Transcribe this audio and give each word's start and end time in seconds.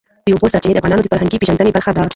د 0.25 0.27
اوبو 0.33 0.51
سرچینې 0.53 0.73
د 0.75 0.79
افغانانو 0.79 1.03
د 1.03 1.09
فرهنګي 1.11 1.39
پیژندنې 1.41 1.71
برخه 1.75 1.91
ده. 1.95 2.03